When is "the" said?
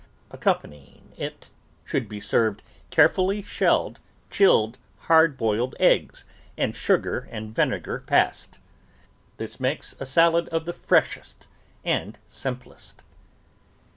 10.65-10.73